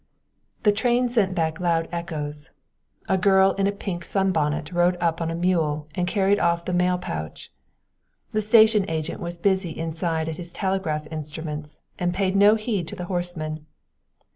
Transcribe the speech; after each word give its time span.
The 0.63 0.71
train 0.71 1.09
sent 1.09 1.35
back 1.35 1.59
loud 1.59 1.87
echoes. 1.91 2.49
A 3.07 3.19
girl 3.19 3.51
in 3.51 3.67
a 3.67 3.71
pink 3.71 4.03
sun 4.03 4.31
bonnet 4.31 4.71
rode 4.71 4.97
up 4.99 5.21
on 5.21 5.29
a 5.29 5.35
mule 5.35 5.87
and 5.93 6.07
carried 6.07 6.39
off 6.39 6.65
the 6.65 6.73
mail 6.73 6.97
pouch. 6.97 7.51
The 8.31 8.41
station 8.41 8.83
agent 8.89 9.21
was 9.21 9.37
busy 9.37 9.69
inside 9.77 10.27
at 10.27 10.37
his 10.37 10.51
telegraph 10.51 11.05
instruments 11.11 11.77
and 11.99 12.15
paid 12.15 12.35
no 12.35 12.55
heed 12.55 12.87
to 12.87 12.95
the 12.95 13.05
horsemen. 13.05 13.67